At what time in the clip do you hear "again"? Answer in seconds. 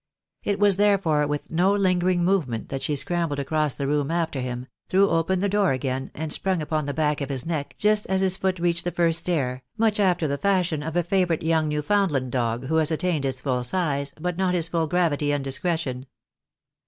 5.73-6.09